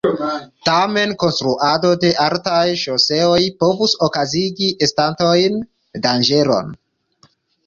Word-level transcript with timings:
Tamen 0.67 1.11
konstruado 1.23 1.91
de 2.03 2.09
altaj 2.23 2.63
ŝoseoj 2.85 3.37
povus 3.65 3.95
okazigi 4.09 4.71
estontajn 4.87 5.61
danĝeron. 6.09 6.75